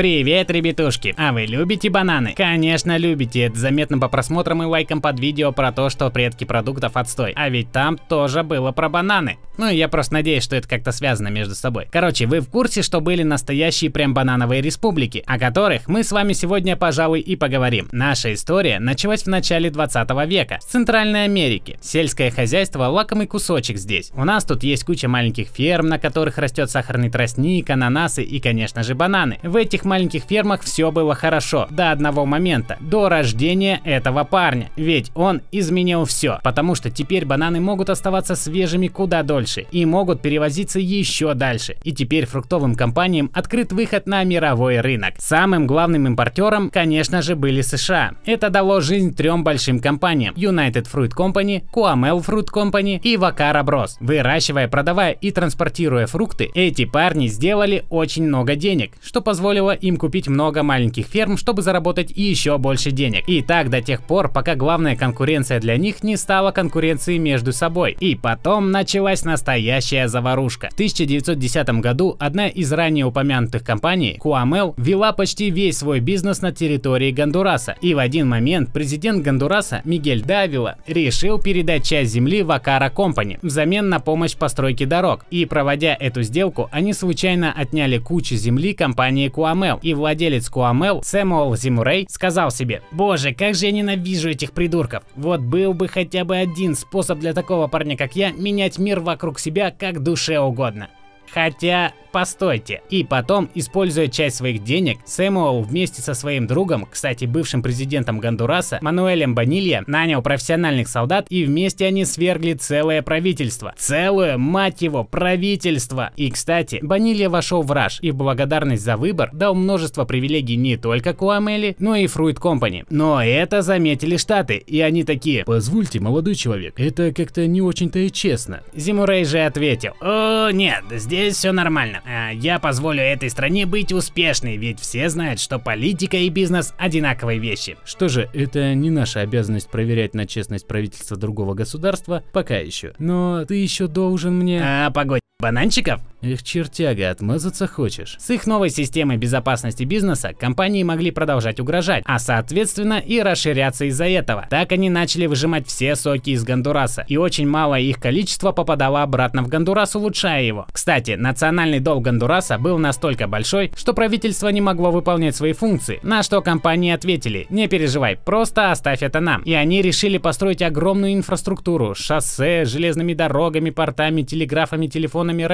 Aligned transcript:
Привет, 0.00 0.50
ребятушки! 0.50 1.14
А 1.18 1.30
вы 1.30 1.44
любите 1.44 1.90
бананы? 1.90 2.32
Конечно, 2.34 2.96
любите. 2.96 3.40
Это 3.42 3.58
заметно 3.58 3.98
по 3.98 4.08
просмотрам 4.08 4.62
и 4.62 4.64
лайкам 4.64 5.02
под 5.02 5.20
видео 5.20 5.52
про 5.52 5.72
то, 5.72 5.90
что 5.90 6.08
предки 6.08 6.44
продуктов 6.44 6.96
отстой. 6.96 7.34
А 7.36 7.50
ведь 7.50 7.70
там 7.70 7.98
тоже 7.98 8.42
было 8.42 8.72
про 8.72 8.88
бананы. 8.88 9.36
Ну, 9.58 9.68
я 9.68 9.88
просто 9.88 10.14
надеюсь, 10.14 10.42
что 10.42 10.56
это 10.56 10.66
как-то 10.66 10.90
связано 10.90 11.28
между 11.28 11.54
собой. 11.54 11.86
Короче, 11.92 12.24
вы 12.24 12.40
в 12.40 12.48
курсе, 12.48 12.80
что 12.80 13.02
были 13.02 13.22
настоящие 13.24 13.90
прям 13.90 14.14
банановые 14.14 14.62
республики, 14.62 15.22
о 15.26 15.38
которых 15.38 15.86
мы 15.86 16.02
с 16.02 16.12
вами 16.12 16.32
сегодня, 16.32 16.78
пожалуй, 16.78 17.20
и 17.20 17.36
поговорим. 17.36 17.86
Наша 17.92 18.32
история 18.32 18.78
началась 18.78 19.24
в 19.24 19.26
начале 19.26 19.68
20 19.68 20.08
века, 20.26 20.60
в 20.62 20.64
Центральной 20.64 21.24
Америке. 21.24 21.76
Сельское 21.82 22.30
хозяйство– 22.30 22.84
лакомый 22.88 23.26
кусочек 23.26 23.76
здесь. 23.76 24.12
У 24.14 24.24
нас 24.24 24.46
тут 24.46 24.62
есть 24.62 24.84
куча 24.84 25.08
маленьких 25.08 25.48
ферм, 25.48 25.88
на 25.88 25.98
которых 25.98 26.38
растет 26.38 26.70
сахарный 26.70 27.10
тростник, 27.10 27.68
ананасы 27.68 28.22
и, 28.22 28.40
конечно 28.40 28.82
же, 28.82 28.94
бананы. 28.94 29.40
В 29.42 29.56
этих 29.56 29.84
маленьких 29.90 30.22
фермах 30.22 30.62
все 30.62 30.92
было 30.92 31.16
хорошо 31.16 31.66
до 31.68 31.90
одного 31.90 32.24
момента, 32.26 32.76
до 32.80 33.08
рождения 33.08 33.80
этого 33.84 34.22
парня. 34.22 34.70
Ведь 34.76 35.10
он 35.16 35.42
изменил 35.50 36.04
все, 36.04 36.38
потому 36.44 36.76
что 36.76 36.90
теперь 36.90 37.24
бананы 37.24 37.60
могут 37.60 37.90
оставаться 37.90 38.36
свежими 38.36 38.86
куда 38.86 39.24
дольше 39.24 39.66
и 39.72 39.84
могут 39.84 40.22
перевозиться 40.22 40.78
еще 40.78 41.34
дальше. 41.34 41.76
И 41.82 41.92
теперь 41.92 42.26
фруктовым 42.26 42.76
компаниям 42.76 43.32
открыт 43.34 43.72
выход 43.72 44.06
на 44.06 44.22
мировой 44.22 44.80
рынок. 44.80 45.14
Самым 45.18 45.66
главным 45.66 46.06
импортером, 46.06 46.70
конечно 46.70 47.20
же, 47.20 47.34
были 47.34 47.60
США. 47.60 48.12
Это 48.24 48.48
дало 48.48 48.80
жизнь 48.80 49.12
трем 49.12 49.42
большим 49.42 49.80
компаниям 49.80 50.34
United 50.34 50.86
Fruit 50.92 51.10
Company, 51.16 51.64
Coamel 51.74 52.24
Fruit 52.24 52.46
Company 52.54 53.00
и 53.02 53.16
Vacara 53.16 53.64
Bros. 53.64 53.96
Выращивая, 53.98 54.68
продавая 54.68 55.12
и 55.12 55.32
транспортируя 55.32 56.06
фрукты, 56.06 56.48
эти 56.54 56.84
парни 56.84 57.26
сделали 57.26 57.84
очень 57.90 58.28
много 58.28 58.54
денег, 58.54 58.92
что 59.02 59.20
позволило 59.20 59.72
им 59.82 59.96
купить 59.96 60.28
много 60.28 60.62
маленьких 60.62 61.06
ферм, 61.06 61.36
чтобы 61.36 61.62
заработать 61.62 62.10
еще 62.10 62.58
больше 62.58 62.90
денег. 62.90 63.24
И 63.28 63.42
так 63.42 63.70
до 63.70 63.80
тех 63.80 64.02
пор, 64.02 64.30
пока 64.30 64.54
главная 64.54 64.96
конкуренция 64.96 65.60
для 65.60 65.76
них 65.76 66.02
не 66.02 66.16
стала 66.16 66.50
конкуренцией 66.50 67.18
между 67.18 67.52
собой. 67.52 67.96
И 68.00 68.14
потом 68.14 68.70
началась 68.70 69.24
настоящая 69.24 70.08
заварушка. 70.08 70.68
В 70.70 70.74
1910 70.74 71.68
году 71.80 72.16
одна 72.18 72.48
из 72.48 72.72
ранее 72.72 73.06
упомянутых 73.06 73.64
компаний, 73.64 74.16
Куамел, 74.18 74.74
вела 74.76 75.12
почти 75.12 75.50
весь 75.50 75.78
свой 75.78 76.00
бизнес 76.00 76.42
на 76.42 76.52
территории 76.52 77.12
Гондураса. 77.12 77.76
И 77.80 77.94
в 77.94 77.98
один 77.98 78.28
момент 78.28 78.72
президент 78.72 79.22
Гондураса 79.22 79.82
Мигель 79.84 80.22
Давила 80.22 80.76
решил 80.86 81.38
передать 81.38 81.84
часть 81.84 82.12
земли 82.12 82.42
в 82.42 82.50
Акара 82.50 82.90
Компани 82.90 83.38
взамен 83.42 83.88
на 83.88 84.00
помощь 84.00 84.36
постройке 84.36 84.86
дорог. 84.86 85.24
И 85.30 85.46
проводя 85.46 85.96
эту 85.98 86.22
сделку, 86.22 86.68
они 86.72 86.92
случайно 86.92 87.52
отняли 87.52 87.98
кучу 87.98 88.34
земли 88.34 88.74
компании 88.74 89.28
Куамел 89.28 89.59
Куамел, 89.60 89.78
и 89.82 89.92
владелец 89.92 90.48
Куамел, 90.48 91.02
Сэмуэл 91.02 91.54
Зимурей, 91.54 92.06
сказал 92.08 92.50
себе, 92.50 92.80
боже, 92.92 93.34
как 93.34 93.54
же 93.54 93.66
я 93.66 93.72
ненавижу 93.72 94.30
этих 94.30 94.52
придурков. 94.52 95.02
Вот 95.16 95.40
был 95.40 95.74
бы 95.74 95.86
хотя 95.86 96.24
бы 96.24 96.36
один 96.36 96.74
способ 96.74 97.18
для 97.18 97.34
такого 97.34 97.66
парня, 97.66 97.94
как 97.94 98.16
я, 98.16 98.32
менять 98.32 98.78
мир 98.78 99.00
вокруг 99.00 99.38
себя 99.38 99.70
как 99.70 100.02
душе 100.02 100.40
угодно. 100.40 100.88
Хотя, 101.32 101.92
постойте. 102.12 102.82
И 102.90 103.04
потом, 103.04 103.48
используя 103.54 104.08
часть 104.08 104.36
своих 104.36 104.64
денег, 104.64 104.98
Сэмуэл 105.04 105.62
вместе 105.62 106.02
со 106.02 106.14
своим 106.14 106.46
другом, 106.46 106.86
кстати, 106.90 107.24
бывшим 107.24 107.62
президентом 107.62 108.18
Гондураса, 108.18 108.78
Мануэлем 108.82 109.34
Банилья, 109.34 109.84
нанял 109.86 110.22
профессиональных 110.22 110.88
солдат 110.88 111.26
и 111.28 111.44
вместе 111.44 111.86
они 111.86 112.04
свергли 112.04 112.54
целое 112.54 113.02
правительство. 113.02 113.74
Целое, 113.76 114.38
мать 114.38 114.82
его, 114.82 115.04
правительство! 115.04 116.10
И, 116.16 116.30
кстати, 116.30 116.80
Банилья 116.82 117.30
вошел 117.30 117.62
в 117.62 117.70
раж 117.70 117.98
и 118.02 118.10
в 118.10 118.16
благодарность 118.16 118.82
за 118.82 118.96
выбор 118.96 119.30
дал 119.32 119.54
множество 119.54 120.04
привилегий 120.04 120.56
не 120.56 120.76
только 120.76 121.14
Куамели, 121.14 121.76
но 121.78 121.94
и 121.94 122.06
Fruit 122.06 122.40
Company. 122.40 122.84
Но 122.90 123.22
это 123.22 123.62
заметили 123.62 124.16
Штаты, 124.16 124.56
и 124.56 124.80
они 124.80 125.04
такие, 125.04 125.44
позвольте, 125.44 126.00
молодой 126.00 126.34
человек, 126.34 126.80
это 126.80 127.12
как-то 127.12 127.46
не 127.46 127.62
очень-то 127.62 128.00
и 128.00 128.10
честно. 128.10 128.62
Зимурей 128.74 129.24
же 129.24 129.38
ответил, 129.40 129.92
о, 130.00 130.50
нет, 130.50 130.82
здесь 130.90 131.19
здесь 131.20 131.36
все 131.36 131.52
нормально. 131.52 132.00
А 132.06 132.30
я 132.30 132.58
позволю 132.58 133.02
этой 133.02 133.28
стране 133.30 133.66
быть 133.66 133.92
успешной, 133.92 134.56
ведь 134.56 134.80
все 134.80 135.08
знают, 135.08 135.38
что 135.38 135.58
политика 135.58 136.16
и 136.16 136.28
бизнес 136.28 136.74
одинаковые 136.78 137.38
вещи. 137.38 137.76
Что 137.84 138.08
же, 138.08 138.28
это 138.32 138.74
не 138.74 138.90
наша 138.90 139.20
обязанность 139.20 139.70
проверять 139.70 140.14
на 140.14 140.26
честность 140.26 140.66
правительства 140.66 141.16
другого 141.16 141.54
государства, 141.54 142.24
пока 142.32 142.56
еще. 142.56 142.94
Но 142.98 143.44
ты 143.44 143.56
еще 143.56 143.86
должен 143.86 144.38
мне... 144.38 144.60
А, 144.62 144.90
погодь. 144.90 145.20
Бананчиков? 145.40 146.00
Эх, 146.22 146.42
чертяга, 146.42 147.10
отмазаться 147.10 147.66
хочешь? 147.66 148.16
С 148.18 148.28
их 148.28 148.46
новой 148.46 148.68
системой 148.68 149.16
безопасности 149.16 149.84
бизнеса 149.84 150.34
компании 150.38 150.82
могли 150.82 151.10
продолжать 151.10 151.60
угрожать, 151.60 152.02
а 152.04 152.18
соответственно 152.18 152.98
и 152.98 153.20
расширяться 153.20 153.86
из-за 153.86 154.04
этого. 154.04 154.46
Так 154.50 154.72
они 154.72 154.90
начали 154.90 155.24
выжимать 155.24 155.66
все 155.66 155.96
соки 155.96 156.30
из 156.30 156.44
Гондураса, 156.44 157.06
и 157.08 157.16
очень 157.16 157.48
малое 157.48 157.80
их 157.80 157.98
количество 157.98 158.52
попадало 158.52 159.02
обратно 159.02 159.42
в 159.42 159.48
Гондурас, 159.48 159.96
улучшая 159.96 160.42
его. 160.42 160.66
Кстати, 160.70 161.12
национальный 161.12 161.80
долг 161.80 162.04
Гондураса 162.04 162.58
был 162.58 162.76
настолько 162.76 163.26
большой, 163.26 163.72
что 163.74 163.94
правительство 163.94 164.48
не 164.48 164.60
могло 164.60 164.90
выполнять 164.90 165.36
свои 165.36 165.54
функции, 165.54 166.00
на 166.02 166.22
что 166.22 166.42
компании 166.42 166.92
ответили, 166.92 167.46
не 167.48 167.66
переживай, 167.66 168.16
просто 168.16 168.72
оставь 168.72 169.02
это 169.02 169.20
нам. 169.20 169.40
И 169.44 169.54
они 169.54 169.80
решили 169.80 170.18
построить 170.18 170.60
огромную 170.60 171.14
инфраструктуру, 171.14 171.94
шоссе, 171.94 172.66
железными 172.66 173.14
дорогами, 173.14 173.70
портами, 173.70 174.20
телеграфами, 174.20 174.86
телефонами, 174.86 175.30
телефонами, 175.30 175.44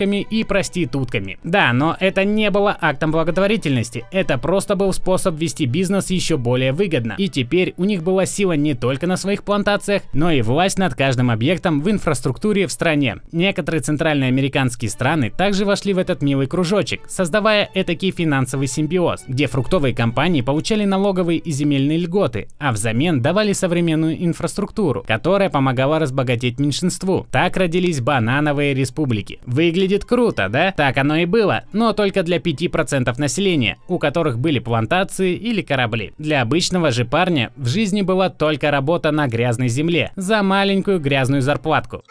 радиовышками 0.00 0.26
и 0.30 0.44
проститутками. 0.44 1.38
Да, 1.44 1.72
но 1.72 1.96
это 1.98 2.24
не 2.24 2.50
было 2.50 2.76
актом 2.80 3.10
благотворительности, 3.10 4.04
это 4.10 4.38
просто 4.38 4.76
был 4.76 4.92
способ 4.92 5.38
вести 5.38 5.66
бизнес 5.66 6.10
еще 6.10 6.36
более 6.36 6.72
выгодно. 6.72 7.14
И 7.18 7.28
теперь 7.28 7.74
у 7.76 7.84
них 7.84 8.02
была 8.02 8.26
сила 8.26 8.52
не 8.52 8.74
только 8.74 9.06
на 9.06 9.16
своих 9.16 9.42
плантациях, 9.44 10.02
но 10.12 10.30
и 10.30 10.42
власть 10.42 10.78
над 10.78 10.94
каждым 10.94 11.30
объектом 11.30 11.80
в 11.80 11.90
инфраструктуре 11.90 12.66
в 12.66 12.72
стране. 12.72 13.18
Некоторые 13.32 13.82
центральноамериканские 13.82 14.90
страны 14.90 15.30
также 15.30 15.64
вошли 15.64 15.92
в 15.92 15.98
этот 15.98 16.22
милый 16.22 16.46
кружочек, 16.46 17.02
создавая 17.08 17.68
этакий 17.74 18.10
финансовый 18.10 18.66
симбиоз, 18.66 19.24
где 19.28 19.46
фруктовые 19.46 19.94
компании 19.94 20.40
получали 20.40 20.84
налоговые 20.84 21.38
и 21.38 21.50
земельные 21.50 21.98
льготы, 21.98 22.48
а 22.58 22.72
взамен 22.72 23.20
давали 23.20 23.52
современную 23.52 24.24
инфраструктуру, 24.24 25.04
которая 25.06 25.50
помогала 25.50 25.98
разбогатеть 25.98 26.58
меньшинству. 26.58 27.26
Так 27.30 27.56
родились 27.56 28.00
банановые 28.00 28.74
республики 28.74 29.10
республики. 29.10 29.40
Выглядит 29.90 30.08
круто, 30.08 30.48
да? 30.48 30.70
Так 30.70 30.98
оно 30.98 31.16
и 31.16 31.24
было, 31.24 31.64
но 31.72 31.92
только 31.92 32.22
для 32.22 32.36
5% 32.36 33.12
населения, 33.18 33.78
у 33.88 33.98
которых 33.98 34.38
были 34.38 34.60
плантации 34.60 35.34
или 35.34 35.62
корабли. 35.62 36.12
Для 36.16 36.42
обычного 36.42 36.92
же 36.92 37.04
парня 37.04 37.50
в 37.56 37.66
жизни 37.66 38.02
была 38.02 38.30
только 38.30 38.70
работа 38.70 39.10
на 39.10 39.26
грязной 39.26 39.66
земле 39.66 40.12
за 40.14 40.44
маленькую 40.44 41.00
грязную 41.00 41.42
зарплатку. 41.42 42.04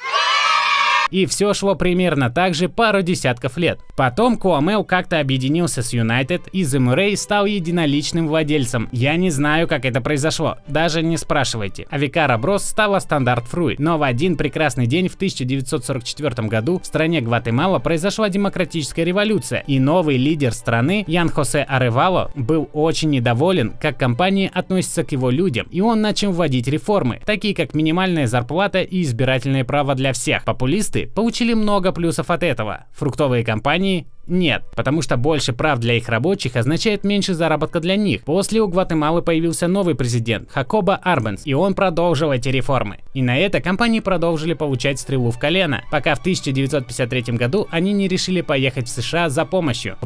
И 1.12 1.26
все 1.26 1.54
шло 1.54 1.76
примерно 1.76 2.30
так 2.30 2.54
же 2.54 2.70
пару 2.70 3.02
десятков 3.02 3.58
лет. 3.58 3.80
Потом 3.96 4.38
Куамел 4.38 4.84
как-то 4.84 5.20
объединился 5.20 5.82
с 5.82 5.94
Юнайтед 5.94 6.48
и 6.52 6.64
Земурей 6.64 7.18
стал 7.18 7.46
единоличным 7.46 8.28
владельцем. 8.28 8.90
Я 8.92 9.16
не 9.16 9.30
знаю, 9.30 9.68
как 9.68 9.86
это 9.86 10.02
произошло, 10.02 10.58
даже 10.68 11.02
не 11.02 11.18
спрашивайте. 11.18 11.88
А 11.90 11.98
Викара 11.98 12.38
Брос 12.38 12.64
стала 12.64 13.00
стандарт 13.00 13.46
Фруит. 13.46 13.80
Но 13.80 13.98
в 13.98 14.04
один 14.04 14.38
прекрасный 14.38 14.88
день 14.88 15.08
в 15.08 15.16
1944 15.16 16.48
году 16.48 16.80
в 16.80 16.86
стране 16.86 17.22
Гватемала 17.22 17.80
произошла 17.80 18.30
демократическая 18.30 19.04
революция, 19.04 19.64
и 19.68 19.80
новый 19.80 20.18
лидер 20.18 20.54
страны 20.54 21.04
Ян 21.08 21.30
Хосе 21.30 21.64
Аревало 21.64 22.32
был 22.36 22.70
очень 22.74 23.10
недоволен, 23.10 23.74
как 23.82 23.98
компания 23.98 24.52
относится 24.54 25.04
к 25.04 25.12
его 25.12 25.30
людям, 25.30 25.68
и 25.72 25.82
он 25.82 26.02
начал 26.02 26.32
вводить 26.32 26.68
реформы, 26.68 27.22
такие 27.26 27.56
как 27.56 27.74
минимальная 27.74 28.28
зарплата 28.28 28.82
и 28.82 29.02
избирательное 29.02 29.64
право 29.64 29.96
для 29.96 30.14
всех. 30.14 30.46
Популисты 30.46 30.99
Фрукты 31.00 31.14
получили 31.14 31.54
много 31.54 31.92
плюсов 31.92 32.30
от 32.30 32.44
этого. 32.44 32.86
Фруктовые 32.94 33.44
компании 33.44 34.08
нет, 34.30 34.64
потому 34.76 35.02
что 35.02 35.18
больше 35.18 35.54
прав 35.54 35.80
для 35.80 35.96
их 35.96 36.08
рабочих 36.08 36.56
означает 36.56 37.04
меньше 37.04 37.34
заработка 37.34 37.80
для 37.80 37.96
них. 37.96 38.24
После 38.24 38.62
у 38.62 38.68
Гватемалы 38.68 39.24
появился 39.24 39.68
новый 39.68 39.96
президент, 39.96 40.52
Хакоба 40.52 40.98
Арбенс, 40.98 41.42
и 41.46 41.56
он 41.56 41.74
продолжил 41.74 42.32
эти 42.32 42.50
реформы. 42.50 43.00
И 43.16 43.24
на 43.24 43.38
это 43.38 43.60
компании 43.60 44.02
продолжили 44.02 44.54
получать 44.54 45.00
стрелу 45.00 45.32
в 45.32 45.40
колено, 45.40 45.84
пока 45.90 46.14
в 46.14 46.20
1953 46.20 47.34
году 47.38 47.68
они 47.72 47.92
не 47.92 48.08
решили 48.08 48.42
поехать 48.42 48.88
в 48.88 48.92
США 48.92 49.30
за 49.30 49.46
помощью. 49.46 49.98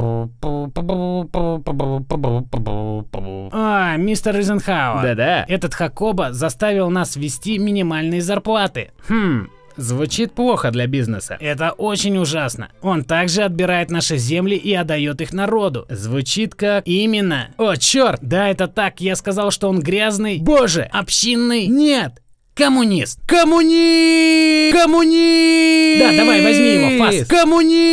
А, 3.52 3.98
мистер 3.98 4.38
Ризенхауэр. 4.38 5.04
Да-да. 5.04 5.46
Этот 5.50 5.74
Хакоба 5.74 6.32
заставил 6.32 6.90
нас 6.90 7.18
ввести 7.18 7.58
минимальные 7.58 8.22
зарплаты. 8.22 8.92
Хм, 9.10 9.50
Звучит 9.76 10.34
плохо 10.34 10.72
для 10.72 10.88
бизнеса. 10.88 11.38
Это 11.40 11.72
очень 11.72 12.18
ужасно. 12.18 12.70
Он 12.82 13.04
также 13.04 13.44
отбирает 13.44 13.90
наши 13.90 14.18
земли 14.18 14.56
и 14.56 14.74
отдает 14.74 15.22
их 15.22 15.34
народу. 15.34 15.86
Звучит 15.90 16.54
как... 16.56 16.88
Именно. 16.88 17.50
О, 17.58 17.76
черт! 17.76 18.20
Да, 18.22 18.50
это 18.50 18.68
так. 18.68 19.02
Я 19.02 19.16
сказал, 19.16 19.52
что 19.52 19.70
он 19.70 19.80
грязный. 19.80 20.40
Боже! 20.40 20.84
Общинный? 20.92 21.68
Нет! 21.68 22.22
Коммунист! 22.54 23.20
Коммунист! 23.26 24.78
Коммунист! 24.78 26.00
Да, 26.00 26.12
давай, 26.16 26.42
возьми 26.44 26.74
его, 26.76 27.04
фас. 27.04 27.28
Коммунист! 27.28 27.84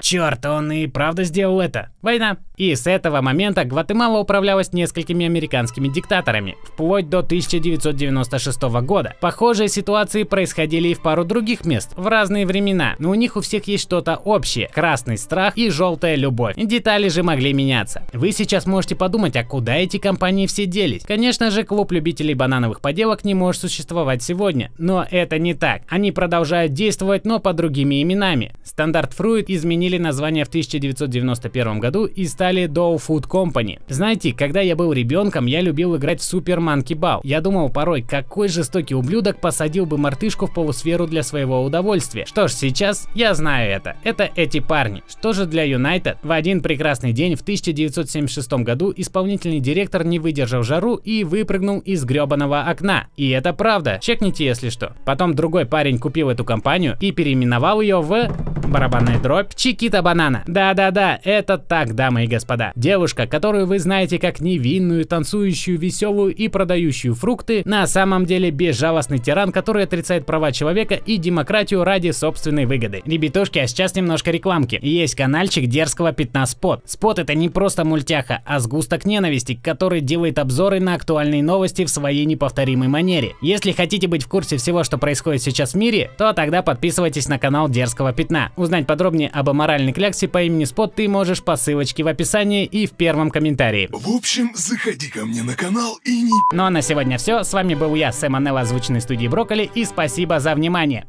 Черт, 0.00 0.44
он 0.46 0.70
и 0.70 0.86
правда 0.86 1.24
сделал 1.24 1.60
это. 1.60 1.90
Война. 2.00 2.36
И 2.56 2.72
с 2.74 2.86
этого 2.86 3.20
момента 3.20 3.64
Гватемала 3.64 4.18
управлялась 4.18 4.72
несколькими 4.72 5.26
американскими 5.26 5.88
диктаторами, 5.88 6.56
вплоть 6.62 7.08
до 7.08 7.18
1996 7.18 8.62
года. 8.82 9.16
Похожие 9.20 9.68
ситуации 9.68 10.22
происходили 10.22 10.88
и 10.88 10.94
в 10.94 11.02
пару 11.02 11.24
других 11.24 11.64
мест, 11.64 11.92
в 11.96 12.06
разные 12.06 12.46
времена, 12.46 12.94
но 13.00 13.10
у 13.10 13.14
них 13.14 13.36
у 13.36 13.40
всех 13.40 13.66
есть 13.66 13.82
что-то 13.82 14.16
общее– 14.16 14.70
красный 14.72 15.18
страх 15.18 15.56
и 15.56 15.68
желтая 15.68 16.14
любовь. 16.14 16.54
Детали 16.56 17.08
же 17.08 17.24
могли 17.24 17.52
меняться. 17.52 18.04
Вы 18.12 18.30
сейчас 18.30 18.66
можете 18.66 18.94
подумать, 18.94 19.34
а 19.34 19.42
куда 19.42 19.74
эти 19.74 19.96
компании 19.96 20.46
все 20.46 20.66
делись? 20.66 21.02
Конечно 21.04 21.50
же, 21.50 21.64
клуб 21.64 21.90
любителей 21.90 22.34
банановых 22.34 22.80
поделок 22.80 23.24
не 23.24 23.34
может 23.34 23.62
существовать 23.62 24.22
сегодня, 24.22 24.70
но 24.78 25.04
это 25.10 25.40
не 25.40 25.54
так. 25.54 25.82
Они 25.88 26.12
продолжают 26.12 26.72
действовать, 26.72 27.24
но 27.24 27.40
под 27.40 27.56
другими 27.56 28.00
именами. 28.00 28.52
Стандарт 28.62 29.12
Fruit 29.18 29.46
изменили 29.48 29.98
название 29.98 30.44
в 30.44 30.48
1991 30.48 31.80
году 31.80 32.04
и 32.04 32.24
стали 32.26 32.43
стали 32.44 32.68
Dow 32.68 32.96
Food 32.96 33.26
Company. 33.26 33.78
Знаете, 33.88 34.34
когда 34.34 34.60
я 34.60 34.76
был 34.76 34.92
ребенком, 34.92 35.46
я 35.46 35.62
любил 35.62 35.96
играть 35.96 36.20
в 36.20 36.30
Super 36.30 36.58
Monkey 36.58 36.94
Ball. 36.94 37.20
Я 37.22 37.40
думал 37.40 37.70
порой, 37.70 38.02
какой 38.02 38.48
жестокий 38.48 38.94
ублюдок 38.94 39.40
посадил 39.40 39.86
бы 39.86 39.96
мартышку 39.96 40.44
в 40.44 40.52
полусферу 40.52 41.06
для 41.06 41.22
своего 41.22 41.64
удовольствия. 41.64 42.26
Что 42.26 42.46
ж, 42.46 42.52
сейчас 42.52 43.08
я 43.14 43.32
знаю 43.32 43.70
это. 43.70 43.96
Это 44.04 44.28
эти 44.36 44.60
парни. 44.60 45.02
Что 45.08 45.32
же 45.32 45.46
для 45.46 45.66
United? 45.66 46.18
В 46.22 46.32
один 46.32 46.60
прекрасный 46.60 47.14
день 47.14 47.34
в 47.34 47.40
1976 47.40 48.52
году 48.62 48.92
исполнительный 48.94 49.60
директор 49.60 50.04
не 50.04 50.18
выдержал 50.18 50.62
жару 50.62 50.96
и 50.96 51.24
выпрыгнул 51.24 51.78
из 51.78 52.04
гребаного 52.04 52.60
окна. 52.60 53.06
И 53.16 53.30
это 53.30 53.54
правда. 53.54 53.98
Чекните, 54.02 54.44
если 54.44 54.68
что. 54.68 54.92
Потом 55.06 55.34
другой 55.34 55.64
парень 55.64 55.98
купил 55.98 56.28
эту 56.28 56.44
компанию 56.44 56.98
и 57.00 57.10
переименовал 57.10 57.80
ее 57.80 58.02
в 58.02 58.28
барабанная 58.74 59.20
дробь 59.20 59.54
Чикита 59.54 60.02
Банана. 60.02 60.42
Да-да-да, 60.46 61.20
это 61.22 61.58
так, 61.58 61.94
дамы 61.94 62.24
и 62.24 62.26
господа. 62.34 62.72
Девушка, 62.76 63.26
которую 63.26 63.66
вы 63.66 63.78
знаете 63.78 64.18
как 64.18 64.40
невинную, 64.40 65.04
танцующую, 65.04 65.78
веселую 65.78 66.34
и 66.34 66.48
продающую 66.48 67.14
фрукты, 67.14 67.62
на 67.64 67.86
самом 67.86 68.26
деле 68.26 68.50
безжалостный 68.50 69.18
тиран, 69.18 69.52
который 69.52 69.84
отрицает 69.84 70.26
права 70.26 70.52
человека 70.52 70.94
и 70.94 71.16
демократию 71.16 71.84
ради 71.84 72.10
собственной 72.10 72.66
выгоды. 72.66 73.02
Ребятушки, 73.04 73.58
а 73.58 73.66
сейчас 73.66 73.94
немножко 73.94 74.30
рекламки. 74.30 74.78
Есть 74.82 75.14
каналчик 75.14 75.66
дерзкого 75.66 76.12
пятна 76.12 76.46
Спот. 76.46 76.82
Спот 76.86 77.18
это 77.18 77.34
не 77.34 77.48
просто 77.48 77.84
мультяха, 77.84 78.42
а 78.44 78.60
сгусток 78.60 79.04
ненависти, 79.04 79.58
который 79.62 80.00
делает 80.00 80.38
обзоры 80.38 80.80
на 80.80 80.94
актуальные 80.94 81.42
новости 81.42 81.84
в 81.84 81.90
своей 81.90 82.24
неповторимой 82.24 82.88
манере. 82.88 83.32
Если 83.40 83.72
хотите 83.72 84.08
быть 84.08 84.24
в 84.24 84.28
курсе 84.28 84.56
всего, 84.56 84.84
что 84.84 84.98
происходит 84.98 85.42
сейчас 85.42 85.74
в 85.74 85.76
мире, 85.76 86.10
то 86.18 86.32
тогда 86.32 86.62
подписывайтесь 86.62 87.28
на 87.28 87.38
канал 87.38 87.68
Дерзкого 87.68 88.12
пятна. 88.12 88.52
Узнать 88.56 88.86
подробнее 88.86 89.28
об 89.28 89.48
аморальной 89.48 89.92
кляксе 89.92 90.28
по 90.28 90.42
имени 90.42 90.64
Спот 90.64 90.94
ты 90.94 91.08
можешь 91.08 91.42
по 91.42 91.56
ссылочке 91.56 92.02
в 92.02 92.08
описании 92.24 92.64
и 92.64 92.86
в 92.86 92.92
первом 92.92 93.30
комментарии. 93.30 93.88
В 93.92 94.08
общем, 94.16 94.52
заходи 94.54 95.08
ко 95.08 95.26
мне 95.26 95.42
на 95.42 95.54
канал 95.54 95.98
и 96.04 96.22
не... 96.22 96.32
Ну 96.52 96.64
а 96.64 96.70
на 96.70 96.80
сегодня 96.80 97.18
все. 97.18 97.44
С 97.44 97.52
вами 97.52 97.74
был 97.74 97.94
я, 97.94 98.12
Сэм 98.12 98.34
Анелл, 98.34 98.56
озвученный 98.56 99.02
студии 99.02 99.28
Брокколи, 99.28 99.70
и 99.74 99.84
спасибо 99.84 100.40
за 100.40 100.54
внимание. 100.54 101.06